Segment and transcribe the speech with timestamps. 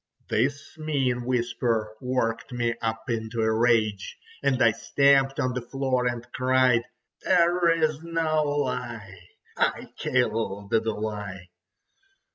[0.31, 6.07] This mean whisper worked me up into a rage, and I stamped on the floor
[6.07, 6.81] and cried:
[7.21, 9.15] "There is no lie!
[9.55, 11.49] I killed the lie."